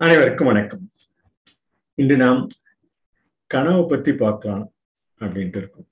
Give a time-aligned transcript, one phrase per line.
[0.00, 0.90] அனைவருக்கும் வணக்கம்.
[1.94, 2.48] இன்று நாம்
[3.46, 4.72] கனவு பத்தி பார்க்கலாம்
[5.20, 5.86] அப்படின்ட்டு இருக்கோம்.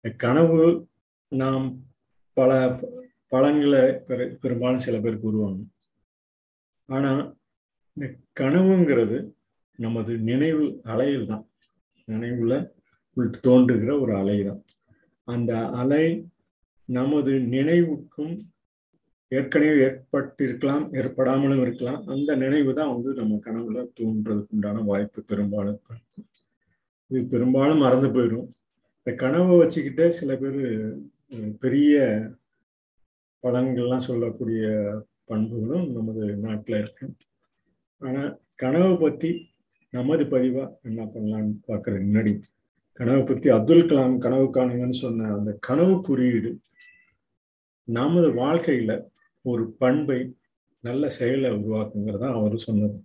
[0.00, 0.88] இந்த கனவு
[1.28, 1.82] நாம்
[2.32, 2.80] பல
[3.26, 5.66] பழங்களை பெரு- பெரும்பாலும் சில பேர் கூறுவாங்க.
[6.86, 7.34] ஆனா
[7.92, 9.32] இந்த கனவுங்கிறது
[9.76, 11.48] நமது நினைவு அலையில் தான்.
[12.06, 12.70] நினைவுல
[13.12, 14.64] உள் தோன்றுகிற ஒரு அலை தான்
[15.24, 16.28] அந்த அலை
[16.84, 18.52] நமது நினைவுக்கும்
[19.32, 22.00] ஏற்கனவே ஏற்பட்டிருக்கலாம் ஏற்படாமலும் இருக்கலாம்.
[22.12, 25.80] அந்த நினைவு தான் வந்து நம்ம கனவுல தூண்டுறதுக்கு உண்டான வாய்ப்பு பெரும்பாலும்
[27.10, 28.48] இது பெரும்பாலும் மறந்து போயிடும்.
[28.98, 30.62] இந்த கனவை வச்சுக்கிட்டே சில பேர்
[31.64, 31.96] பெரிய
[33.44, 34.64] பலன்கள்லாம் சொல்லக்கூடிய
[35.30, 37.06] பண்புகளும் நமது நாட்டில் இருக்கு.
[38.02, 38.22] ஆனா
[38.62, 39.30] கனவை பத்தி
[39.92, 42.32] நமது பதிவா என்ன பண்ணலாம்னு பார்க்குற முன்னாடி
[43.00, 46.50] கனவை பத்தி அப்துல் கலாம் கனவு காணுங்கன்னு சொன்ன அந்த கனவு குறியீடு
[47.88, 48.92] நமது வாழ்க்கையில
[49.42, 50.34] ஒரு பண்பை
[50.80, 53.02] நல்ல செயலை உருவாக்குங்கிறது தான் அவர் சொன்னது.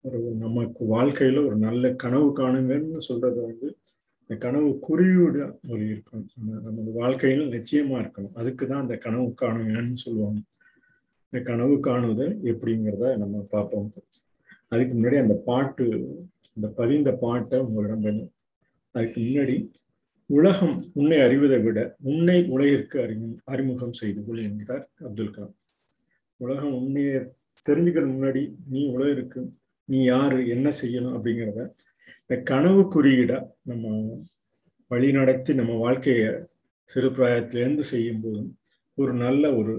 [0.00, 3.76] ஒரு நமக்கு வாழ்க்கையில ஒரு நல்ல கனவு காணுங்கன்னு சொல்றது வந்து
[4.20, 6.24] இந்த கனவு குறியீடு ஒரு இருக்கணும்.
[6.36, 8.32] நம்ம- நமது வாழ்க்கையில் நிச்சயமா இருக்கணும்.
[8.34, 10.40] அதுக்கு தான் அந்த கனவு காணுங்கன்னு சொல்லுவாங்க.
[11.30, 13.92] இந்த கனவு காணுதல் எப்படிங்கிறத நம்ம பார்ப்போம்.
[14.68, 16.16] அதுக்கு முன்னாடி அந்த பாட்டு
[16.54, 18.32] அந்த பதிந்த பாட்டை உங்களிடம் வேணும்.
[18.90, 19.70] அதுக்கு முன்னாடி
[20.30, 25.54] உலகம் உன்னை அறிவதை விட உன்னை உலகிற்கு அறிமு அறிமுகம் செய்து கொள் என்கிறார் அப்துல் கலாம்.
[26.40, 27.12] உலகம் உன்னைய
[27.66, 29.40] தெரிஞ்சுக்கிறது முன்னாடி நீ உலகிற்கு
[29.88, 31.62] நீ யாரு என்ன செய்யணும் அப்படிங்கிறத
[32.20, 33.84] இந்த கனவு குறியீடா நம்ம
[34.90, 36.22] வழி நடத்தி நம்ம வாழ்க்கைய
[36.90, 38.50] சிறு பிராயத்திலேருந்து செய்யும் போதும்
[38.98, 39.74] ஒரு நல்ல ஒரு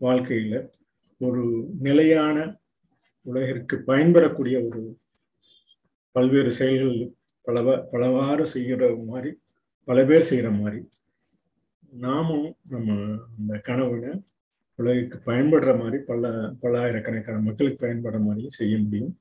[0.00, 0.56] வாழ்க்கையில
[1.20, 1.42] ஒரு
[1.80, 2.36] நிலையான
[3.26, 4.82] உலகிற்கு பயன்பெறக்கூடிய ஒரு
[6.16, 6.96] பல்வேறு செயல்கள்
[7.46, 9.30] பலவ பலவாறு செய்கிற மாதிரி
[9.88, 10.80] பல பேர் செய்கிற மாதிரி.
[12.04, 12.96] நாமும் நம்ம
[13.38, 14.06] அந்த கனவுல
[14.78, 16.30] உலகிற்கு பயன்படுற மாதிரி பல
[16.62, 19.14] பல்லாயிரக்கணக்கான மக்களுக்கு பயன்படுற மாதிரியும் செய்ய முடியும்.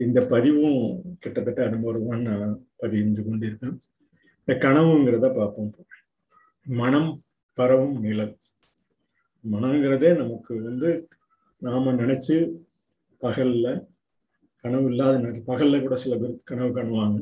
[0.00, 0.80] இந்த பதிவும்
[1.18, 3.76] கிட்டத்தட்ட அது ஒரு தான் நான் பதிந்து கொண்டிருக்கேன்
[4.40, 5.72] இந்த கனவுங்கிறத பார்ப்போம்.
[6.66, 7.10] மனம்
[7.58, 8.34] பரவும் நிழல்.
[9.44, 10.90] மனங்கிறதே நமக்கு வந்து
[11.62, 12.36] நாம நினைச்சு
[13.22, 13.66] பகல்ல
[14.64, 17.18] கனவு இல்லாத நேரத்துல பகல்ல கூட சில பேர் கனவு காணுவாங்க.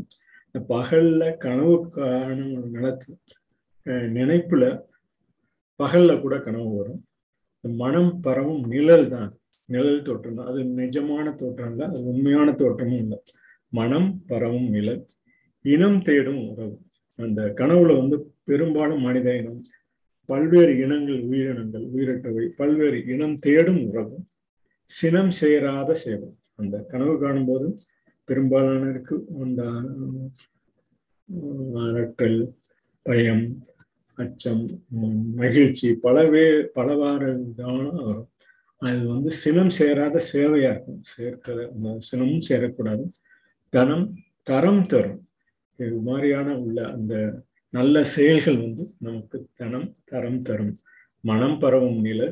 [0.55, 3.15] பகல்ல கனவு காணும் நிலத்துல
[4.17, 4.65] நினைப்புல
[5.81, 7.01] பகல்ல கூட கனவு வரும்.
[7.57, 9.31] இந்த மனம் பரவும் நிழல் தான்
[9.69, 10.49] நிழல் தோற்றம் தான்.
[10.51, 13.19] அது நிஜமான தோற்றம் இல்லை அது உண்மையான தோற்றமும் இல்லை.
[13.73, 15.03] மனம் பரவும் நிழல்
[15.65, 16.77] இனம் தேடும் உறவு.
[17.19, 18.17] அந்த கனவுல வந்து
[18.49, 19.61] பெரும்பாலும் மனித இனம்
[20.29, 24.17] பல்வேறு இனங்கள் உயிரினங்கள் உயிரற்றவை பல்வேறு இனம் தேடும் உறவு
[24.91, 26.29] சினம் சேராத சேவை.
[26.61, 27.67] அந்த கனவு காணும்போது
[28.29, 29.63] பெரும்பாலானருக்கு அந்த
[31.85, 32.41] அரட்டல்
[33.07, 33.47] பயம்
[34.23, 34.65] அச்சம்
[35.41, 36.47] மகிழ்ச்சி பலவே
[36.77, 38.29] பலவாறு விதமான வரும்.
[38.83, 41.03] அது வந்து சினம் சேராத சேவையா இருக்கும்.
[41.15, 43.05] சேர்க்க அந்த சினமும் சேரக்கூடாது.
[43.75, 44.07] தனம்
[44.43, 45.21] தரம் தரும்.
[45.77, 47.15] இது மாதிரியான உள்ள அந்த
[47.71, 50.75] நல்ல செயல்கள் வந்து நமக்கு தனம் தரம் தரும்.
[51.21, 52.29] மனம் பரவும் நிலை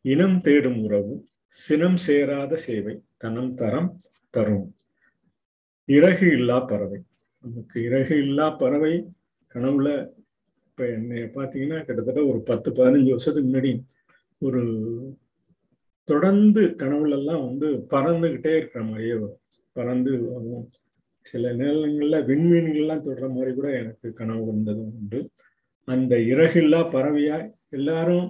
[0.00, 1.14] இனம் தேடும் உறவு
[1.62, 3.90] சினம் சேராத சேவை தனம் தரம்
[4.30, 4.66] தரும்.
[5.88, 6.98] இறகு இல்லா பறவை.
[7.44, 8.94] நமக்கு இறகு இல்லா பறவை
[9.54, 9.88] கனவுல
[10.68, 13.72] இப்ப என்னை பார்த்தீங்கன்னா கிட்டத்தட்ட ஒரு பத்து பதினஞ்சு வருஷத்துக்கு முன்னாடி
[14.42, 14.62] ஒரு
[16.08, 19.40] தொடர்ந்து கனவுல எல்லாம் வந்து பறந்துகிட்டே இருக்கிற மாதிரியே வரும்.
[19.72, 20.12] பறந்து
[21.26, 25.18] சில நேரங்கள்ல விண்மீன்கள்லாம் தொடுற மாதிரி கூட எனக்கு கனவு வந்தது உண்டு.
[25.88, 27.36] அந்த இறகில்லா பறவையா
[27.70, 28.28] எல்லாரும்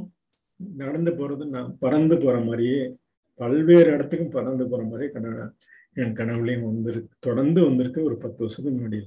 [0.78, 2.80] நடந்து போறது நான் பறந்து போற மாதிரியே
[3.40, 5.44] பல்வேறு இடத்துக்கும் பறந்து போற மாதிரியே கனவு
[6.00, 7.16] என் கனவுலையும் வந்திருக்கு.
[7.18, 8.98] தொடர்ந்து வந்திருக்கு ஒரு பத்து வருஷத்துக்கு முன்னாடி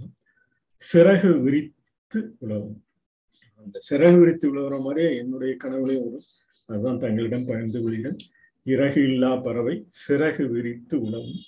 [0.82, 2.80] சிறகு விரித்து உழவும்.
[3.64, 6.28] அந்த சிறகு விரித்து உழவுற மாதிரியே என்னுடைய கனவுலையும் வரும்.
[6.68, 8.20] அதுதான் தங்களிடம் பகிர்ந்து கொள்கிறேன்.
[8.64, 9.76] இறகு இல்லா பறவை
[10.08, 11.40] சிறகு விரித்து உழவும்.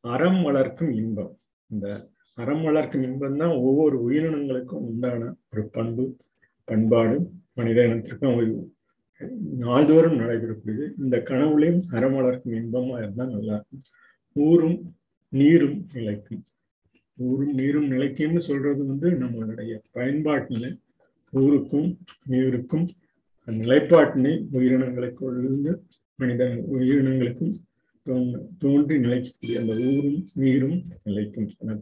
[0.00, 1.32] அறம் வளர்க்கும் இன்பம்.
[1.70, 1.86] இந்த
[2.34, 6.04] அறம் வளர்க்கும் இன்பம் தான் ஒவ்வொரு உயிரினங்களுக்கும் உண்டான ஒரு பண்பு
[6.64, 7.16] பண்பாடு
[7.54, 8.70] மனித இனத்திற்கும்
[9.64, 10.86] நாள்தோறும் நடைபெறக்கூடியது.
[10.98, 13.82] இந்த கனவுலையும் அறம் வளர்க்கும் இன்பமா இருந்தால் நல்லா இருக்கும்.
[14.32, 14.94] ஊரும்
[15.28, 16.44] நீரும் நிலைக்கும்.
[17.16, 20.80] ஊரும் நீரும் நிலைக்கும்னு சொல்றது வந்து நம்மளுடைய பயன்பாட்டினை
[21.30, 21.98] ஊருக்கும்
[22.28, 22.84] நீருக்கும்
[23.46, 25.76] நிலைப்பாட்டினை உயிரினங்களுக்குள்ள
[26.14, 27.54] மனித உயிரினங்களுக்கும்
[28.58, 31.76] தோன்றி நிலைக்கக்கூடிய அந்த ஊரும் நீரும் நிலைக்கும் என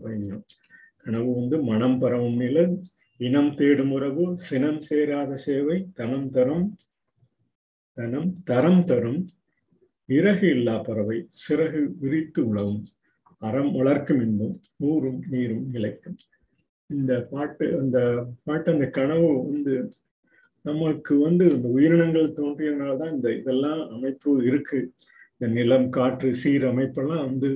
[0.97, 2.81] கனவு வந்து மனம் பரவும் நிலை.
[3.17, 4.39] இனம் தேடும் உறவு.
[4.39, 5.91] சினம் சேராத சேவை.
[5.95, 6.77] தனம் தரும்.
[7.93, 9.29] தனம் தரம் தரும்.
[10.17, 12.83] இறகு இல்லா பறவை சிறகு விரித்து உழவும்.
[13.49, 14.57] அறம் வளர்க்கும் இன்பம்
[14.91, 16.17] ஊரும் நீரும் நிலைக்கும்.
[16.91, 17.99] இந்த பாட்டு அந்த
[18.47, 19.75] பாட்டு அந்த கனவு வந்து
[20.65, 24.79] நமக்கு வந்து இந்த உயிரினங்கள் தோன்றியதுனால தான் இந்த இதெல்லாம் அமைப்பு இருக்கு.
[25.35, 27.51] இந்த நிலம் காற்று சீரமைப்பெல்லாம் வந்து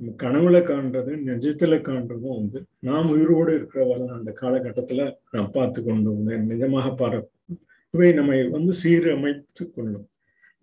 [0.00, 2.58] நம்ம கனவுல காண்றது நிஜத்துல காண்றதும் வந்து
[2.88, 3.84] நாம் உயிரோடு இருக்கிற
[4.18, 5.04] அந்த காலகட்டத்துல
[5.34, 6.12] நாம் பார்த்து கொண்டு
[6.52, 7.20] நிஜமாக பாரு
[7.94, 10.06] இவை நம்மை வந்து சீரமைத்து கொள்ளும்.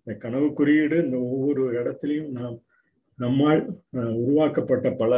[0.06, 2.56] இந்த கனவு குறியீடு இந்த ஒவ்வொரு இடத்துலையும் நாம்
[3.18, 3.62] நம்மால்
[4.22, 5.12] உருவாக்கப்பட்ட பல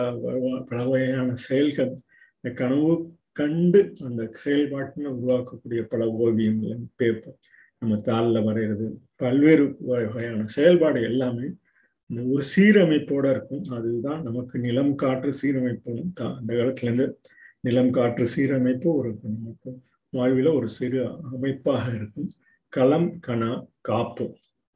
[0.69, 1.93] பல வகையான செயல்கள்.
[2.37, 2.93] இந்த கனவு
[3.33, 7.37] கண்டு அந்த செயல்பாட்டினை உருவாக்கக்கூடிய பல ஓவியங்கள் பேப்பர்
[7.79, 8.87] நம்ம தாளில் வரைகிறது
[9.17, 11.47] பல்வேறு வகையான செயல்பாடு எல்லாமே
[12.11, 13.65] இந்த ஒரு சீரமைப்போட இருக்கும்.
[13.77, 16.03] அதுதான் நமக்கு நிலம் காற்று சீரமைப்பும்
[16.39, 17.09] அந்த காலத்துலேருந்து
[17.61, 19.71] நிலம் காற்று சீரமைப்பு ஒரு நமக்கு
[20.13, 21.01] வாழ்வில் ஒரு சிறு
[21.35, 22.29] அமைப்பாக இருக்கும்.
[22.73, 24.27] களம் கணா காப்பு.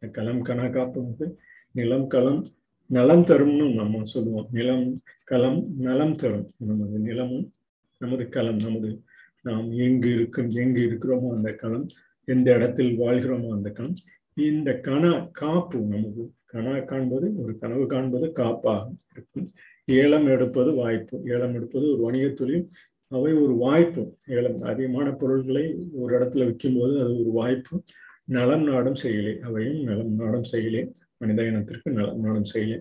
[0.08, 1.38] களம் கணக்காப்பு வந்து
[1.72, 2.46] நிலம் களம்
[2.86, 4.48] நலம் தரும்னு நம்ம சொல்லுவோம்.
[4.50, 6.50] நிலம் களம் நலம் தரும்.
[6.56, 7.52] நமது நிலமும்
[7.98, 9.02] நமது களம் நமது
[9.42, 11.86] நாம் எங்கு இருக்கும் எங்கு இருக்கிறோமோ அந்த களம்
[12.24, 13.94] எந்த இடத்தில் வாழ்கிறோமோ அந்த களம்
[14.34, 19.48] இந்த கணா காப்பு நமது கனா காண்பது ஒரு கனவு காண்பது காப்பாக இருக்கும்.
[19.84, 21.22] ஏலம் எடுப்பது வாய்ப்பு.
[21.24, 22.68] ஏலம் எடுப்பது ஒரு வணிகத் தொழில்.
[23.08, 24.16] அவை ஒரு வாய்ப்பு.
[24.26, 27.82] ஏலம் அதிகமான பொருட்களை ஒரு இடத்துல விற்கும்போது அது ஒரு வாய்ப்பு.
[28.28, 30.82] நலம் நாடும் செயலே அவையும் நலம் நாடும் செயலே
[31.16, 32.76] மனித இனத்திற்கு நலம் நாடும் செயலே.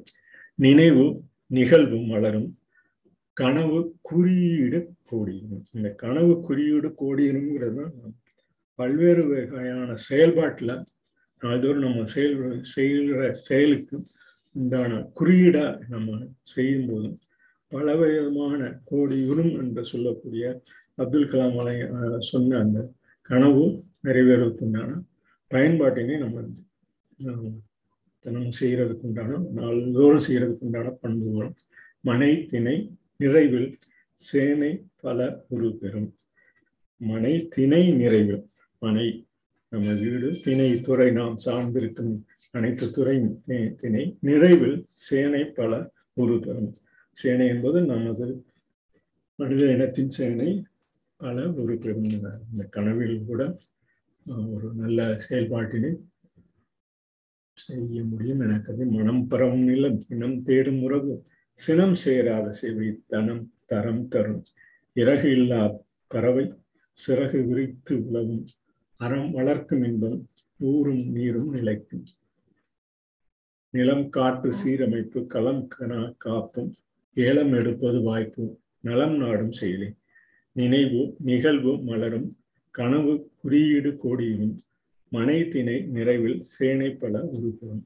[0.59, 1.05] நினைவு
[1.51, 2.49] நிகழ்வு மலரும்
[3.38, 4.79] கனவு குறியீடு
[5.11, 7.83] கோடியிடும் இந்த கனவு குறியீடு கோடியிடுங்கிறது
[8.79, 10.73] பல்வேறு வகையான செயல்பாட்டில்
[11.41, 13.97] நாள்தோறும் நம்ம செயல் செய்கிற செயலுக்கு
[14.55, 17.17] உண்டான குறியீடா நம்ம செய்யும் போதும்
[17.71, 18.61] பல விதமான
[18.91, 20.45] கோடியுறும் என்று சொல்லக்கூடிய
[20.97, 21.75] அப்துல் கலாம் அலை
[22.23, 22.79] சொன்ன அந்த
[23.29, 23.63] கனவு
[24.03, 24.89] நிறைவேறுவதற்குண்டான
[25.51, 26.44] பயன்பாட்டினை நம்ம
[28.25, 31.56] தினம் செய்யறதுக்கு உண்டான நாள்தோறும் செய்கிறதுக்கு உண்டான பண்புகளும்
[32.09, 32.75] மனை திணை
[33.24, 33.69] நிறைவில்
[34.19, 34.71] சேனை
[35.03, 35.19] பல
[35.56, 36.09] உரு பெறும்.
[37.01, 38.44] மனை திணை நிறைவில்
[38.83, 39.07] மனை
[39.71, 42.13] நம்ம வீடு திணை துறை நாம் சார்ந்திருக்கும்
[42.57, 43.15] அனைத்து துறை
[43.81, 44.77] திணை நிறைவில்
[45.07, 45.71] சேனை பல
[46.21, 46.71] உரு பெறும்.
[47.18, 48.27] சேனை என்பது நமது
[49.39, 50.50] மனித இனத்தின் சேனை
[51.21, 52.09] பல உரு பெறும்.
[52.51, 53.42] இந்த கனவில் கூட
[54.25, 55.97] ஒரு நல்ல செயல்பாட்டினை
[57.53, 64.44] செய்ய முடியும் எனக்கு மனம் பரவும் நிலம் இனம் தேடும் உறவு சினம் சேராத சேவை தனம் தரம் தரும்.
[64.94, 66.53] இறகு இல்லா பறவை
[67.07, 68.45] சிறகு விரித்து உலவும்.
[68.97, 72.03] அறம் வளர்க்கும் இன்பம் ஊரும் நீரும் நிலைக்கும்.
[73.69, 76.73] நிலம் காற்று சீரமைப்பு களம் கனா காப்பும்
[77.13, 79.97] ஏலம் எடுப்பது வாய்ப்பு நலம் நாடும் செயலி.
[80.51, 82.40] நினைவு நிகழ்வு மலரும்.
[82.75, 84.53] கனவு குறியீடு கோடியிலும்
[85.12, 87.81] மனைத்தினை நிறைவில் சேனை பல உருப்படும்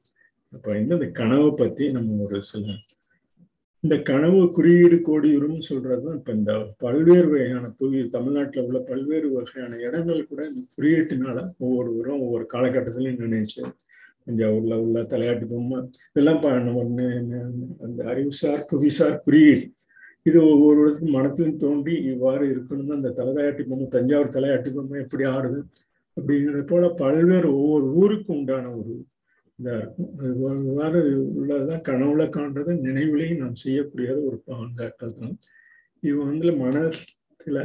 [0.54, 2.66] அப்ப இந்த கனவை பத்தி நம்ம ஒரு சில
[3.84, 10.28] இந்த கனவு குறியீடு கோடியுறும் சொல்றது இப்ப இந்த பல்வேறு வகையான புவி தமிழ்நாட்டில் உள்ள பல்வேறு வகையான இடங்கள்
[10.28, 13.62] கூட இந்த குறியீட்டுனால ஒவ்வொருவரும் ஒவ்வொரு காலகட்டத்திலையும் நினைச்சு
[14.28, 17.10] தஞ்சாவூர்ல உள்ள தலையாட்டு பொம்மை இதெல்லாம் நம்ம
[17.82, 19.66] அந்த அறிவுசார் புவிசார் குறியீடு.
[20.26, 25.60] இது ஒவ்வொருவருக்கும் மனத்திலும் தோன்றி இவ்வாறு இருக்கணும்னு அந்த தலையாட்டி பொம்மை தஞ்சாவூர் தலையாட்டி பொம்மை எப்படி ஆடுது
[26.18, 28.94] அப்படிங்கிறது போல பல்வேறு ஒவ்வொரு ஊருக்கு உண்டான ஒரு
[29.60, 31.02] இதாக இருக்கும் அது
[31.40, 35.36] உள்ளதான் கனவுல காண்றது நினைவுலையும் நாம் செய்யக்கூடியது ஒரு பாங்காட்டல் தான்.
[36.04, 37.60] இது வந்து மனத்துல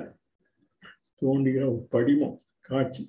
[1.23, 2.37] தோன்றுகிற ஒரு படிமம்
[2.69, 3.05] காட்சி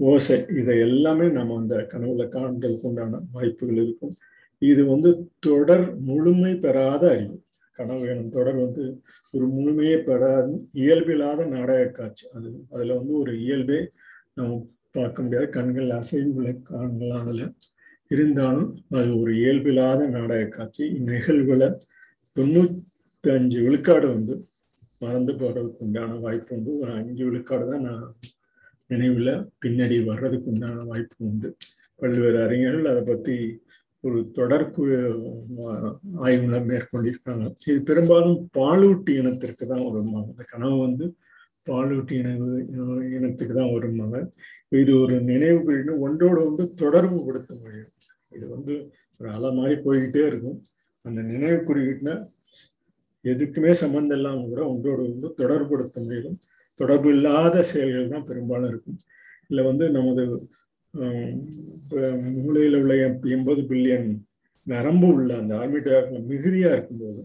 [0.00, 4.14] ஓசை இதை எல்லாமே நம்ம அந்த கனவுல காண்றதுக்கு உண்டான வாய்ப்புகள் இருக்கும்.
[4.62, 5.10] இது வந்து
[5.46, 7.36] தொடர் முழுமை பெறாத அறிவு.
[7.76, 8.84] கனவு எனும் தொடர் வந்து
[9.34, 12.24] ஒரு முழுமையே பெறாத இயல்பில்லாத நாடக காட்சி.
[12.34, 13.80] அது அதுல வந்து ஒரு இயல்பே
[14.34, 14.58] நம்ம
[14.90, 15.48] பார்க்க முடியாது.
[15.48, 17.46] கண்கள் அசைவுகளை காணலாம் அதுல.
[18.10, 20.82] இருந்தாலும் அது ஒரு இயல்பில்லாத நாடக காட்சி.
[20.98, 21.68] இந்நிகழ்வுகளை
[22.36, 24.34] தொண்ணூத்தி அஞ்சு விழுக்காடு வந்து
[24.98, 26.72] மறந்து போறதுக்கு உண்டான வாய்ப்பு உண்டு.
[26.78, 28.04] ஒரு அஞ்சு விழுக்காடு தான் நான்
[28.90, 29.30] நினைவுல
[29.64, 31.48] பின்னாடி வர்றதுக்கு உண்டான வாய்ப்பு உண்டு.
[32.00, 33.36] பல்வேறு அறிஞர்கள் அதை பத்தி
[34.06, 34.82] ஒரு தொடர்பு
[36.24, 37.44] ஆய்வுகளை மேற்கொண்டிருக்காங்க.
[37.70, 41.06] இது பெரும்பாலும் பாலூட்டி இனத்திற்கு தான் வருமாங்க இந்த கனவு வந்து
[41.68, 42.48] பாலூட்டி இனவு
[43.18, 44.18] இனத்துக்கு தான் வருமாங்க
[44.82, 47.92] இது ஒரு நினைவு குறியீடு ஒன்றோடு ஒன்று தொடர்பு கொடுத்த முடியும்
[48.36, 48.74] இது வந்து
[49.20, 50.58] ஒரு அலை மாதிரி போய்கிட்டே இருக்கும்.
[51.04, 52.14] அந்த நினைவு குறியீட்டுனா
[53.24, 56.36] எதுக்குமே சம்மந்தம் இல்லாமல் கூட ஒன்றோடு ஒன்று தொடர்புபடுத்த முடியும்
[56.80, 58.98] தொடர்பு இல்லாத செயல்கள் தான் பெரும்பாலும் இருக்கும்.
[59.50, 60.22] இல்லை வந்து நமது
[62.36, 62.94] மூளையில் உள்ள
[63.36, 64.08] எண்பது பில்லியன்
[64.66, 67.22] நரம்பு உள்ள அந்த ஆர்மிட்டாக்ல மிகுதியா இருக்கும்போது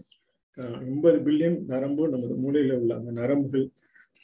[0.88, 3.66] எண்பது பில்லியன் நரம்பு நமது மூளையில உள்ள அந்த நரம்புகள்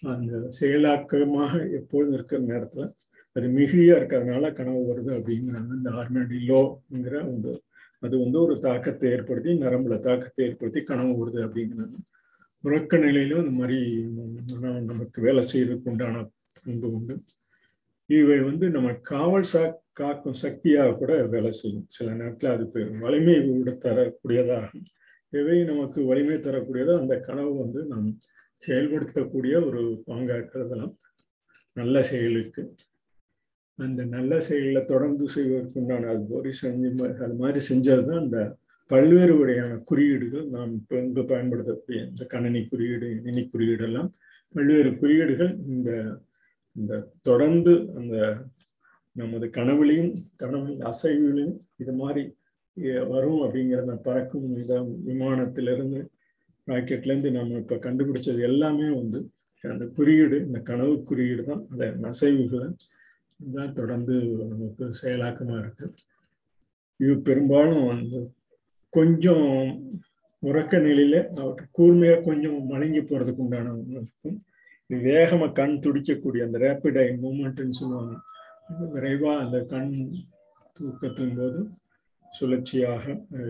[0.02, 2.84] அந்த செயலாக்கமாக எப்பொழுதும் இருக்கிற நேரத்துல
[3.36, 7.52] அது மிகுதியா இருக்கிறதுனால கனவு வருது அப்படிங்கிறாங்க இந்த ஹார்மோனி லோங்கிற வந்து
[8.02, 11.98] அது வந்து ஒரு தாக்கத்தை ஏற்படுத்தி நரம்புல தாக்கத்தை ஏற்படுத்தி கனவு வருது அப்படிங்கிறாங்க
[12.64, 13.78] உறக்க நிலையிலும் இந்த மாதிரி
[14.90, 16.22] நமக்கு வேலை செய்யறதுக்கு உண்டான
[16.64, 17.14] பண்பு உண்டு.
[18.10, 19.62] இவை வந்து நம்ம காவல் சா
[19.92, 21.86] காக்கும் சக்தியாக கூட வேலை செய்யும்.
[21.88, 24.84] சில நேரத்தில் அது பெரும் வலிமை விட தரக்கூடியதாகும்
[25.32, 28.06] எவை நமக்கு வலிமை தரக்கூடியதோ அந்த கனவு வந்து நாம்
[28.62, 30.86] செயல்படுத்தக்கூடிய ஒரு பங்காக
[31.76, 32.62] நல்ல செயலுக்கு
[33.78, 36.88] அந்த நல்ல செயலில் தொடர்ந்து செய்வதற்குண்டான அது போரி செஞ்சு
[37.24, 38.38] அது மாதிரி செஞ்சது தான் அந்த
[38.90, 44.08] பல்வேறு வகையான குறியீடுகள் நாம் இப்போ இங்கு பயன்படுத்தக்கூடிய இந்த கணனி குறியீடு இனி குறியீடு எல்லாம்
[44.54, 45.90] பல்வேறு குறியீடுகள் இந்த
[46.76, 48.16] இந்த தொடர்ந்து அந்த
[49.16, 52.22] நமது கனவுலையும் கனவு அசைவுலையும் இது மாதிரி
[53.12, 56.00] வரும் அப்படிங்கிறத பறக்கும் விதம் விமானத்திலிருந்து
[56.68, 59.20] ராக்கெட்லேருந்து நம்ம இப்போ கண்டுபிடிச்சது எல்லாமே வந்து
[59.64, 61.62] அந்த குறியீடு இந்த கனவு குறியீடு தான்.
[61.70, 62.68] அந்த நசைவுகளை
[63.40, 64.14] தான் தொடர்ந்து
[64.50, 65.86] நமக்கு செயலாக்கமாக இருக்கு.
[67.00, 68.20] இது பெரும்பாலும் வந்து
[68.92, 69.48] கொஞ்சம்
[70.42, 74.38] உறக்க நிலையில அவற்றை கூர்மையாக கொஞ்சம் மலங்கி போகிறதுக்கு உண்டான இருக்கும்
[74.90, 78.14] வேகமா வேகமாக கண் துடிக்கக்கூடிய அந்த ரேப்பிட் ஐ மூமெண்ட்னு சொல்லுவாங்க.
[78.92, 79.90] விரைவாக அந்த கண்
[80.76, 81.60] தூக்கத்தின் போது
[82.38, 83.04] சுழற்சியாக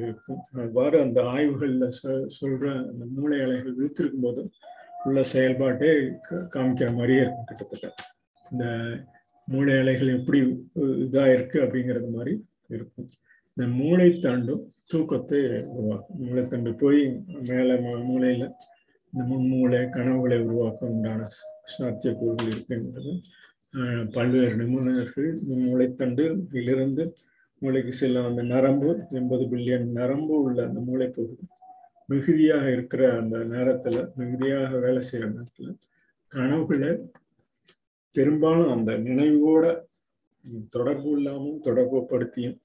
[0.07, 0.41] இருக்கும்.
[0.63, 1.95] அவ்வாறு அந்த ஆய்வுகளில்
[2.39, 4.43] சொல்ற அந்த மூளை அலைகள் விழுத்திருக்கும் போது
[5.05, 5.91] உள்ள செயல்பாட்டே
[6.55, 7.89] காமிக்கிற மாதிரியே இருக்கும் கிட்டத்தட்ட.
[8.53, 8.65] இந்த
[9.49, 10.41] மூளை அலைகள் எப்படி
[11.05, 12.35] இதாக இருக்கு அப்படிங்கிறது மாதிரி
[12.69, 13.09] இருக்கும்.
[13.57, 15.41] இந்த மூளை தாண்டும் தூக்கத்தை
[15.77, 16.19] உருவாக்கும்.
[16.25, 17.03] மூளைத்தண்டு போய்
[17.51, 17.77] மேலே
[18.11, 18.51] மூளையில
[19.13, 21.29] இந்த முன்மூளை கனவுகளை உருவாக்க உண்டான
[21.73, 23.13] சாத்தியக்கூறுகள் இருக்கின்றது
[24.13, 25.31] பல்வேறு நிபுணர்கள்
[25.63, 26.25] மூளைத்தண்டு
[27.63, 31.47] மூளைக்கு செல்லும் அந்த நரம்பு எண்பது பில்லியன் நரம்பு உள்ள அந்த மூளைப்பகுதி
[32.09, 35.73] மிகுதியாக இருக்கிற அந்த நேரத்துல மிகுதியாக வேலை செய்யற நேரத்துல
[36.33, 36.93] கனவுகளை
[38.15, 39.65] பெரும்பாலும் அந்த நினைவோட
[40.73, 42.59] தொடர்பு இல்லாமல் தொடர்புப்படுத்தியும்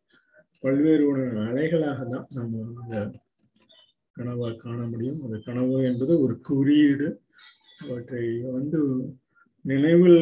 [0.64, 1.06] பல்வேறு
[1.44, 2.98] அலைகளாக தான் நம்ம அந்த
[4.18, 5.20] கனவாக காண முடியும்.
[5.26, 7.08] அந்த கனவு என்பது ஒரு குறியீடு.
[7.86, 8.24] அவற்றை
[8.58, 8.80] வந்து
[9.66, 10.22] நினைவில்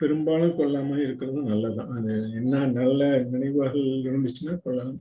[0.00, 3.00] பெரும்பாலும் கொள்ளாமல் இருக்கிறது நல்லதான் அது என்ன நல்ல
[3.34, 5.00] நினைவுகள் இருந்துச்சுன்னா கொள்ளலாம்.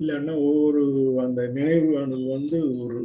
[0.00, 0.82] இல்லைன்னா ஒவ்வொரு
[1.24, 3.00] அந்த நினைவானது வந்து ஒரு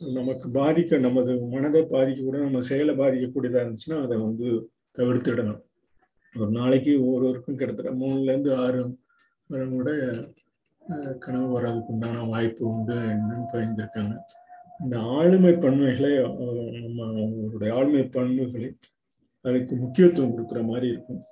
[0.00, 4.48] நமக்கு பாதிக்க நமது மனதை பாதிக்க கூட நம்ம செயலை பாதிக்கக்கூடியதாக இருந்துச்சுன்னா அதை வந்து
[4.98, 5.62] தவிர்த்துடணும்
[6.34, 8.80] ஒரு நாளைக்கு ஒவ்வொருவருக்கும் கிட்டத்தட்ட மூணுலேருந்து ஆறு
[9.50, 9.90] வரை கூட
[11.24, 14.16] கனவு வர்றதுக்கு உண்டான வாய்ப்பு உண்டு என்னன்னு பயந்துருக்காங்க
[14.82, 16.10] இந்த ஆளுமை பன்மைகளை
[16.84, 18.68] நம்ம அவங்களுடைய ஆளுமை பண்புகளை
[19.44, 21.22] அதுக்கு முக்கியத்துவம் கொடுக்குற மாதிரி இருக்கும்.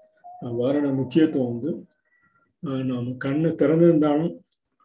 [0.49, 1.71] அவ்வாறான முக்கியத்துவம் வந்து
[2.91, 4.33] நாம் கண்ணு திறந்திருந்தாலும்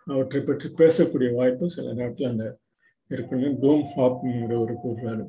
[0.08, 2.46] அவற்றை பற்றி பேசக்கூடிய வாய்ப்பு சில நேரத்தில் அந்த
[3.12, 5.24] இருக்குன்னு டோம் ஹாப்ங்கிற ஒரு கூறுறாரு.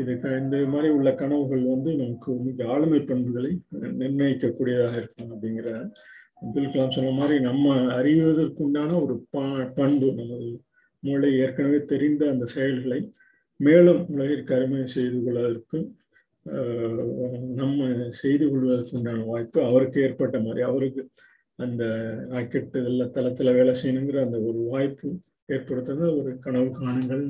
[0.00, 0.12] இது
[0.42, 3.52] இந்த மாதிரி உள்ள கனவுகள் வந்து நமக்கு மிக ஆளுமை பண்புகளை
[4.00, 5.68] நிர்ணயிக்கக்கூடியதாக இருக்கும் அப்படிங்கிற
[6.44, 9.14] அப்துல் கலாம் சொன்ன மாதிரி நம்ம அறிவதற்குண்டான ஒரு
[9.76, 10.48] பண்பு நமது
[11.02, 13.00] மூளை ஏற்கனவே தெரிந்த அந்த செயல்களை
[13.60, 15.78] மேலும் உலகிற்கு அருமை செய்து கொள்வதற்கு
[17.54, 17.86] நம்ம
[18.20, 21.02] செய்து கொள்வதற்குண்டான வாய்ப்பு அவருக்கு ஏற்பட்ட மாதிரி அவருக்கு
[21.58, 21.82] அந்த
[22.32, 25.08] ராக்கெட் இதில் தளத்தில் வேலை செய்யணுங்கிற அந்த ஒரு வாய்ப்பு
[25.48, 27.24] ஏற்படுத்துறது ஒரு கனவு காணுங்கள்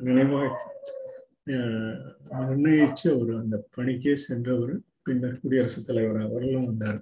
[0.00, 0.50] நினைவாக
[2.40, 7.00] நிர்ணயிச்சு அவர் அந்த பணிக்கே சென்றவர் பின்னர் குடியரசுத் தலைவர் அவர்களும் வந்தார்.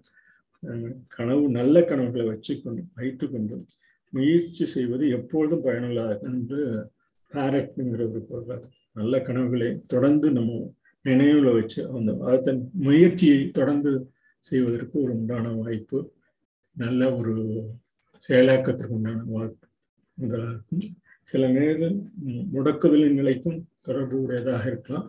[1.17, 3.57] கனவு நல்ல கனவுகளை வச்சுக்கொண்டு வைத்து கொண்டு
[4.13, 6.61] முயற்சி செய்வது எப்பொழுதும் பயனுள்ளதாக என்று
[7.33, 10.59] பேரட்ங்கிற ஒரு பொருள் நல்ல கனவுகளை தொடர்ந்து நம்ம
[11.05, 13.93] நினைவுல வச்சு அந்த அதன் முயற்சியை தொடர்ந்து
[14.45, 15.99] செய்வதற்கு ஒரு உண்டான வாய்ப்பு
[16.77, 17.35] நல்ல ஒரு
[18.23, 19.67] செயலாக்கத்திற்கு உண்டான வாய்ப்பு
[20.19, 20.85] இருக்கும்.
[21.29, 21.99] சில நேரம்
[22.55, 25.07] முடக்குதலின் நிலைக்கும் தொடர்பு உடையதாக இருக்கலாம்.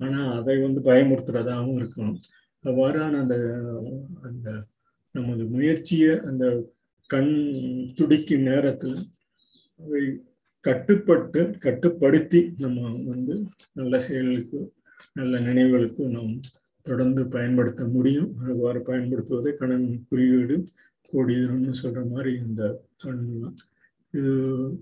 [0.00, 2.16] ஆனால் அதை வந்து பயமுறுத்துறதாகவும் இருக்கலாம்.
[2.64, 3.36] அவ்வாறான அந்த
[4.26, 4.48] அந்த
[5.14, 6.44] நமது முயற்சியை அந்த
[7.10, 7.32] கண்
[7.94, 8.98] துடிக்கும் நேரத்தில்
[9.80, 10.02] அவை
[10.64, 13.34] கட்டுப்பட்டு கட்டுப்படுத்தி நம்ம வந்து
[13.72, 14.60] நல்ல செயல்களுக்கு
[15.12, 16.32] நல்ல நினைவுகளுக்கு நாம்
[16.86, 18.30] தொடர்ந்து பயன்படுத்த முடியும்.
[18.48, 20.56] அவ்வாறு பயன்படுத்துவதை கடன் குறியீடு
[21.12, 22.62] கோடியர்னு சொல்ற மாதிரி இந்த
[24.14, 24.30] இது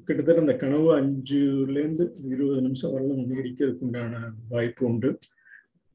[0.04, 5.10] கிட்டத்தட்ட அந்த கனவு அஞ்சுலேருந்து இருபது நிமிஷம் வரலாம் நீடிக்கிறதுக்கு உண்டான வாய்ப்பு உண்டு.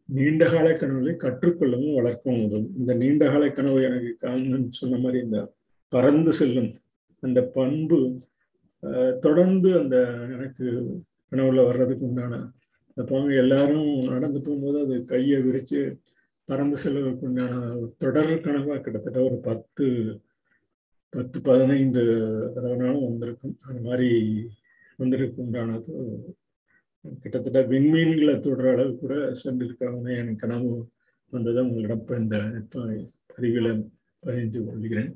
[0.10, 2.72] நீண்டகால கனவுகளை கற்றுக்கொள்ளவும் வளர்க்கவும் உதவும்.
[2.78, 5.40] இந்த நீண்டகால கனவு எனக்கு காணுன்னு சொன்ன மாதிரி இந்த
[5.94, 6.72] பறந்து செல்லும்
[7.24, 8.00] அந்த பண்பு
[9.20, 9.98] தொடர்ந்து அந்த
[10.36, 10.66] எனக்கு
[11.32, 12.34] கனவுல வர்றதுக்கு உண்டான
[12.98, 15.80] அந்த பாங்க எல்லாரும் நடந்து போகும்போது அது கையை விரிச்சு
[16.50, 17.54] பறந்து செல்வதற்கு உண்டான
[17.98, 19.88] தொடர் கனவா கிட்டத்தட்ட ஒரு பத்து
[21.14, 22.04] பத்து பதினைந்து
[22.56, 23.58] தடவைனாலும் வந்திருக்கும்.
[23.62, 24.10] அந்த மாதிரி
[24.98, 25.94] வந்திருக்கு உண்டானது
[27.22, 30.72] கிட்டத்தட்ட விண்மீன்களை தொடர அளவு கூட சென்றிருக்காங்கன்னு எனக்கு கனவு
[31.34, 32.38] வந்ததை உங்களிடம் இப்போ இந்த
[33.32, 33.72] பதிவில்
[34.24, 35.12] பகிர்ந்து கொள்கிறேன்.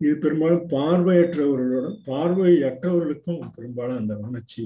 [0.00, 4.64] இது பெரும்பாலும் பார்வையற்றவர்களோட பார்வையற்றவர்களுக்கும் பெரும்பாலும் அந்த உணர்ச்சி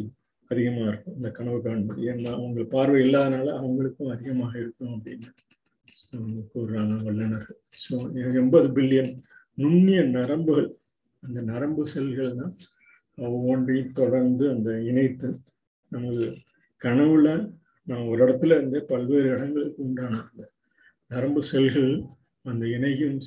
[0.50, 2.00] அதிகமாக இருக்கும் இந்த கனவு காண்பது.
[2.11, 5.29] ஏன்னா அவங்க பார்வை இல்லாதனால அவங்களுக்கும் அதிகமாக இருக்கும் அப்படின்னு
[6.53, 7.59] கூறுறாங்க வல்லுநர்கள்.
[7.85, 7.95] ஸோ
[8.43, 9.12] எண்பது பில்லியன்
[9.59, 10.69] நுண்ணிய நரம்புகள்
[11.23, 12.55] அந்த நரம்பு செல்கள் தான்
[13.19, 15.29] ஒவ்வொன்றையும் தொடர்ந்து அந்த இணைத்து
[15.93, 16.25] நமது
[16.82, 17.28] கனவுல
[17.88, 20.42] நான் ஒரு இடத்துல இருந்து பல்வேறு இடங்களுக்கு உண்டான அந்த
[21.11, 21.92] நரம்பு செல்கள்
[22.44, 23.18] அந்த இணையும்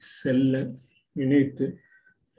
[0.00, 0.62] செல்லை
[1.16, 1.66] இணைத்து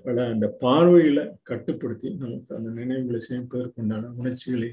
[0.05, 4.69] பல அந்த பார்வையில கட்டுப்படுத்தி நமக்கு அந்த நினைவுகளை சேமிப்பதற்கு உண்டான உணர்ச்சிகளை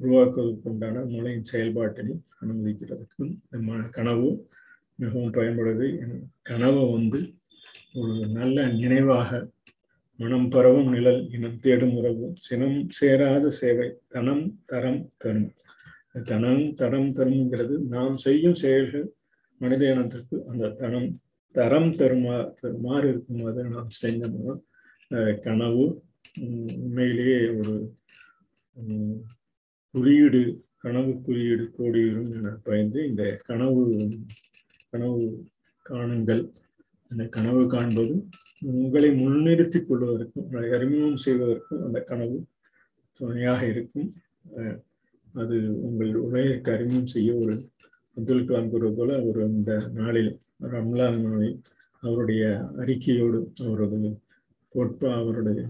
[0.00, 4.28] உருவாக்குவதற்கு உண்டான மூளையின் செயல்பாட்டினை அனுமதிக்கிறதுக்கு இந்த கனவு
[4.98, 5.86] மிகவும் பயன்படுது
[6.42, 7.20] கனவை வந்து
[7.94, 9.40] ஒரு நல்ல நினைவாக
[10.18, 15.50] மனம் பரவும் நிழல் இனம் தேடும் உறவு சினம் சேராத சேவை தனம் தரம் தரும்.
[16.30, 19.06] தனம் தரம் தரும்ங்கிறது நாம் செய்யும் செயல்கள்
[19.60, 21.08] மனித இனத்திற்கு அந்த தனம்
[21.54, 24.54] தரம் தருமா தருமாறு இருக்கும்போது நாம் செஞ்சோம்னா
[25.46, 25.84] கனவு
[26.82, 27.74] உண்மையிலேயே ஒரு
[29.94, 30.42] குறியீடு
[30.84, 33.84] கனவு குறியீடு கோடியிடும் என பயந்து இந்த கனவு
[34.92, 35.22] கனவு
[35.86, 36.42] காணுங்கள்.
[37.10, 38.14] அந்த கனவு காண்பது
[38.62, 42.38] உங்களை முன்னிறுத்திக் கொள்வதற்கும் அறிமுகம் செய்வதற்கும் அந்த கனவு
[43.20, 44.08] துணையாக இருக்கும்.
[45.34, 47.54] அது உங்கள் உலகிற்கு அறிமுகம் செய்ய ஒரு
[48.16, 50.30] அப்துல் கலாம் கூறுவது போல ஒரு இந்த நாளில்
[50.72, 51.60] ரம்லான் நாளில்
[52.02, 52.42] அவருடைய
[52.82, 54.10] அறிக்கையோடு அவரது
[54.74, 55.60] கோட்பா அவருடைய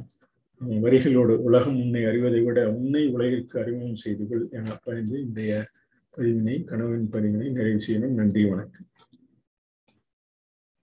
[0.85, 5.67] வரிகளோடு உலகம் உன்னை அறிவதை விட உன்னை உலகிற்கு அறிமுகம் செய்து கொள் என பயந்து இன்றைய
[6.15, 8.17] பதிவினை கனவின் பதிவினை நிறைவு செய்யணும்.
[8.21, 8.87] நன்றி வணக்கம்.